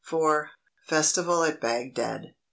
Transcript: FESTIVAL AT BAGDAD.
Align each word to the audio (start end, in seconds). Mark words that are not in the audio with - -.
FESTIVAL 0.87 1.43
AT 1.47 1.61
BAGDAD. 1.61 2.33